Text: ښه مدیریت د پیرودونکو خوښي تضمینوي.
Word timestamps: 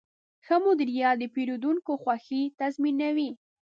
ښه 0.45 0.55
مدیریت 0.65 1.15
د 1.19 1.23
پیرودونکو 1.33 1.91
خوښي 2.03 2.41
تضمینوي. 2.59 3.29